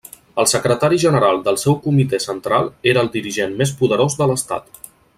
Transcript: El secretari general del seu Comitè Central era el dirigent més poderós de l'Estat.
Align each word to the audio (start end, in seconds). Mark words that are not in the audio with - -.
El 0.43 0.47
secretari 0.51 0.97
general 1.03 1.37
del 1.49 1.59
seu 1.65 1.77
Comitè 1.83 2.21
Central 2.25 2.69
era 2.95 3.05
el 3.07 3.13
dirigent 3.19 3.55
més 3.63 3.75
poderós 3.83 4.19
de 4.23 4.31
l'Estat. 4.33 4.83